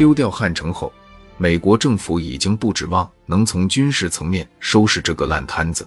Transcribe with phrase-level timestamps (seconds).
[0.00, 0.90] 丢掉汉城后，
[1.36, 5.86] 美国政府已经不指望能从军事层面收拾这个烂摊子。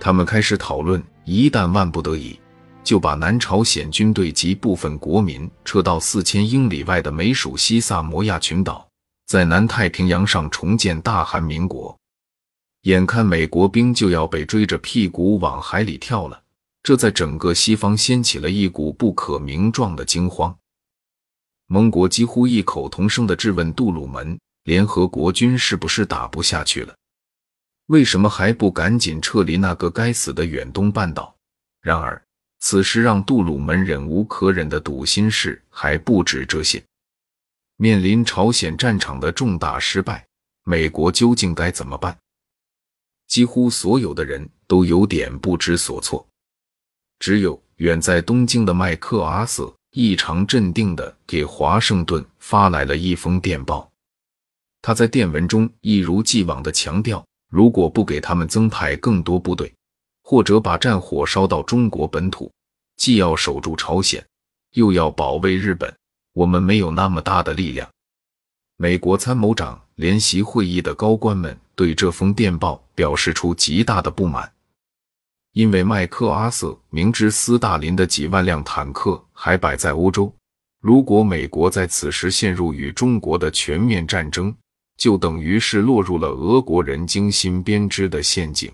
[0.00, 2.36] 他们开始讨论，一旦万不得已，
[2.82, 8.84] 就把南朝鲜军队及部分国民撤到四千英里外的美属西萨摩亚群岛，
[9.28, 11.96] 在南太平洋上重建大韩民国。
[12.82, 16.42] 眼看美国兵就要被追着屁股往海里跳了，
[16.82, 20.52] 这在整个西方掀起了一股不可名状的惊慌。
[21.66, 26.94] 盟国几乎异口同声地质问杜鲁门：联合国军是不是打不下去了？
[27.86, 31.34] 为什么还不赶紧撤离那个该死的远东半岛？
[31.80, 32.22] 然而，
[32.60, 36.82] 此时让杜鲁门忍无可忍的堵心事还不止这些。
[37.76, 40.26] 面临朝鲜战场的重大失败，
[40.64, 42.16] 美国究竟该怎么办？
[43.26, 46.26] 几乎所有的人都有点不知所措，
[47.18, 53.88] 只有远在东京的麦克阿瑟异常镇定地给华盛顿发来了一封电报。
[54.82, 59.72] 他在电文中一如既往地强调，如果不给他们增派更多部队，
[60.22, 62.50] 或者把战火烧到中国本土，
[62.96, 64.22] 既要守住朝鲜，
[64.72, 65.94] 又要保卫日本，
[66.32, 67.88] 我们没有那么大的力量。
[68.76, 72.84] 美国参谋长联席会议的高官们对这封电报。
[72.96, 74.53] 表示出极大的不满，
[75.54, 80.34] 因为麦克阿瑟明知斯大林的几万辆坦克还摆在欧洲，
[80.80, 84.52] 如果美国在此时陷入与中国的全面战争，
[84.96, 88.72] 就等于是落入了俄国人精心编织的陷阱。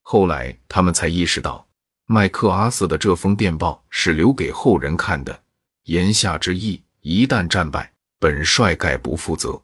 [0.00, 1.66] 后来他们才意识到，
[2.06, 5.42] 麦克阿瑟的这封电报是留给后人看的，
[5.84, 9.60] 言下之意，一旦战败，本帅概不负责。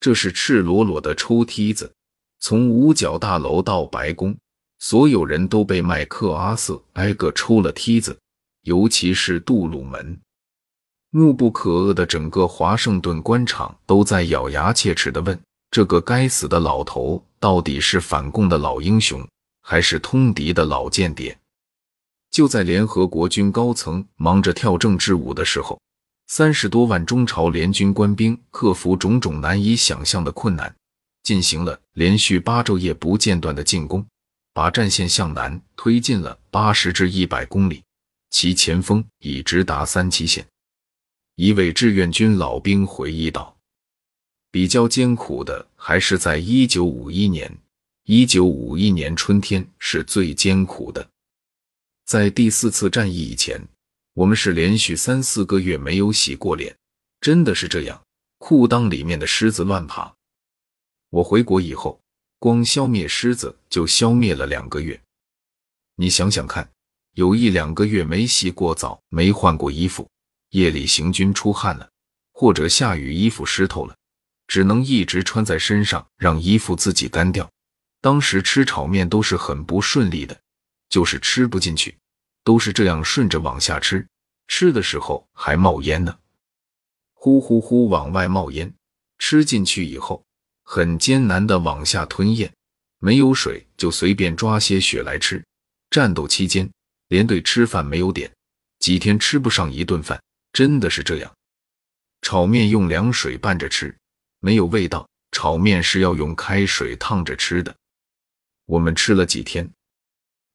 [0.00, 1.92] 这是赤裸裸的抽梯子。
[2.40, 4.34] 从五角大楼到白宫，
[4.82, 8.18] 所有人都被麦克阿瑟挨个抽了梯子，
[8.62, 10.18] 尤其是杜鲁门。
[11.10, 19.24] 怒不可遏的整个华盛顿官场都在咬牙切齿地问：这个该死的老头到底是反共的老英雄，
[19.60, 21.38] 还是通敌的老间谍？
[22.32, 25.80] 就在联合国军高层忙着跳政治舞的时候，
[26.26, 30.74] 三十多万中朝联军官兵克服种种难以想象的困难。
[31.22, 34.04] 进行了连续八昼夜不间断的进攻，
[34.52, 37.82] 把战线向南推进了八十至一百公里，
[38.30, 40.46] 其前锋已直达三七线。
[41.36, 43.56] 一位志愿军老兵回忆道
[44.52, 47.50] ：“比较艰苦的还是在一九五一年，
[48.04, 51.08] 一九五一年春天是最艰苦的。
[52.04, 53.58] 在第四次战役以前，
[54.12, 56.76] 我们是连续三四个月没有洗过脸，
[57.22, 58.02] 真的是这样，
[58.36, 60.14] 裤裆里面的虱子乱爬。”
[61.08, 62.01] 我回国以后，
[62.42, 65.00] 光消灭狮子就消灭了两个月。
[65.94, 66.68] 你想想看，
[67.12, 70.10] 有一两个月没洗过澡、没换过衣服，
[70.50, 71.88] 夜里行军出汗了，
[72.32, 73.94] 或者下雨衣服湿透了，
[74.48, 77.48] 只能一直穿在身上，让衣服自己干掉。
[78.00, 80.36] 当时吃炒面都是很不顺利的，
[80.88, 81.96] 就是吃不进去，
[82.42, 84.04] 都是这样顺着往下吃，
[84.48, 86.18] 吃的时候还冒烟呢，
[87.14, 88.74] 呼呼呼往外冒烟，
[89.20, 90.24] 吃进去以后。
[90.74, 92.50] 很艰难的往下吞咽，
[92.98, 95.44] 没有水就随便抓些血来吃。
[95.90, 96.72] 战斗期间
[97.08, 98.32] 连队吃饭没有点，
[98.78, 100.18] 几天吃不上一顿饭，
[100.50, 101.30] 真的是这样。
[102.22, 103.94] 炒面用凉水拌着吃，
[104.40, 105.06] 没有味道。
[105.30, 107.76] 炒面是要用开水烫着吃的。
[108.64, 109.70] 我们吃了几天，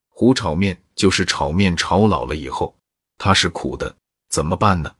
[0.09, 2.75] 胡炒面就是炒面炒老了以后，
[3.19, 3.95] 它是苦的，
[4.29, 4.95] 怎么办呢？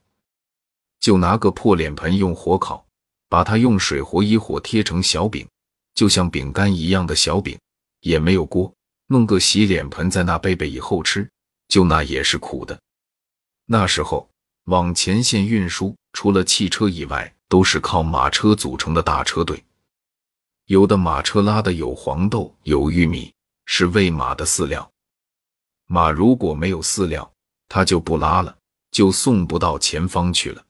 [1.00, 2.87] 就拿个破脸盆用火烤。
[3.30, 5.48] 把它用水和一火贴成小饼，
[5.94, 7.58] 就像饼干一样的小饼，
[8.02, 8.74] 也没有锅，
[9.08, 11.30] 弄个洗脸盆在那备备以后吃，
[11.68, 12.80] 就那也是苦的。
[13.66, 14.30] 那时候
[14.66, 19.64] 往前线运输，除了汽车以外，都是靠马车组成的大车队。
[20.66, 23.34] 有的马车拉的有黄豆、有玉米，
[23.66, 24.90] 是喂马的饲料。
[25.86, 27.30] 马如果没有饲料，
[27.70, 28.58] 它就不拉了，
[28.92, 30.66] 就送不到前方去了。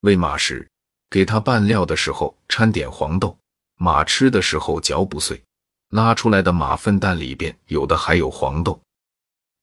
[0.00, 0.68] 喂马时。
[1.12, 3.36] 给他拌料的时候掺点黄豆，
[3.76, 5.38] 马吃的时候嚼不碎。
[5.90, 8.80] 拉出来的马粪蛋里边有的还有黄豆。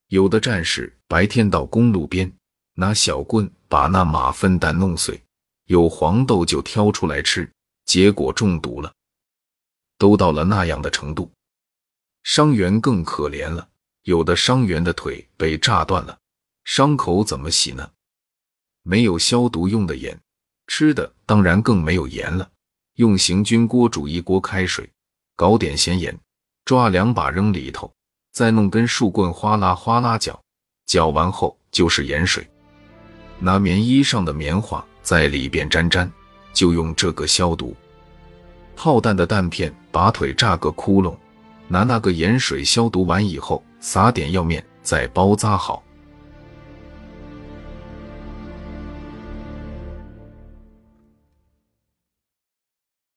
[0.10, 2.32] 有的战士白天到公路边
[2.76, 5.20] 拿小棍把那马粪蛋弄碎，
[5.66, 7.52] 有黄豆就挑出来吃，
[7.86, 8.94] 结果中毒了。
[9.98, 11.32] 都到了那样的程度，
[12.22, 13.68] 伤员更可怜了。
[14.04, 16.16] 有的伤员的腿被炸断了，
[16.64, 17.90] 伤口怎么洗呢？
[18.84, 20.16] 没有消毒用的盐。
[20.70, 22.48] 吃的当然更没有盐了，
[22.98, 24.88] 用行军锅煮一锅开水，
[25.36, 26.16] 搞点咸盐，
[26.64, 27.92] 抓两把扔里头，
[28.32, 30.40] 再弄根树棍哗啦哗啦搅，
[30.86, 32.48] 搅完后就是盐水。
[33.40, 36.10] 拿棉衣上的棉花在里边沾沾，
[36.54, 37.76] 就用这个消毒。
[38.76, 41.18] 炮弹的弹片，把腿炸个窟窿，
[41.68, 45.84] 拿那个盐水消毒完以后，撒点药面，再包扎好。